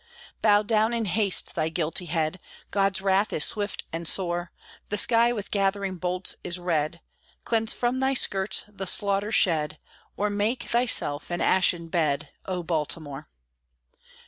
[0.41, 2.39] Bow down, in haste, thy guilty head!
[2.71, 4.51] God's wrath is swift and sore:
[4.89, 7.01] The sky with gathering bolts is red,
[7.43, 9.77] Cleanse from thy skirts the slaughter shed,
[10.17, 13.27] Or make thyself an ashen bed, O Baltimore!